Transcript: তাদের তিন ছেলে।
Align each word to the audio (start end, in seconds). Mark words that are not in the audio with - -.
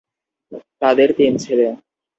তাদের 0.81 1.09
তিন 1.17 1.33
ছেলে। 1.37 1.67